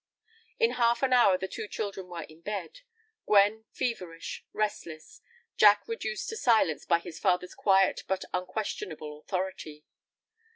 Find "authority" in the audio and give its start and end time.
9.19-9.85